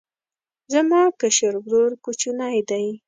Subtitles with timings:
[0.73, 2.85] زما کشر ورور کوچنی دی